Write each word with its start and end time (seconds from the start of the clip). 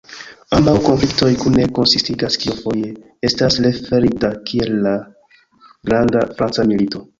Ambaŭ 0.59 0.71
konfliktoj 0.85 1.29
kune 1.41 1.65
konsistigas 1.79 2.37
kio 2.45 2.55
foje 2.63 2.89
estas 3.31 3.59
referita 3.67 4.33
kiel 4.51 4.75
la 4.89 4.97
"'Granda 5.69 6.27
Franca 6.37 6.71
Milito'". 6.75 7.07